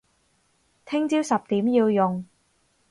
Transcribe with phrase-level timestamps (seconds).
[0.83, 2.25] 聽朝十點要用